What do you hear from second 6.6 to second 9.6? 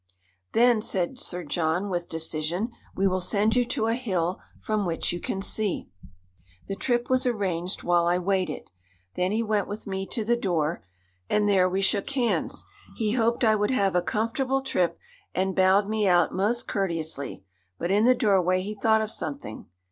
The trip was arranged while I waited. Then he